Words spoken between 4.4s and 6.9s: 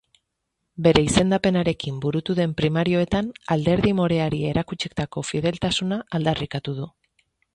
erakutsitako fideltasuna aldarrikatu